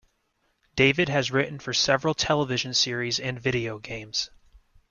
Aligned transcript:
David 0.75 1.09
has 1.09 1.29
written 1.29 1.59
for 1.59 1.75
several 1.75 2.15
television 2.15 2.73
series 2.73 3.19
and 3.19 3.39
video 3.39 3.77
games. 3.77 4.31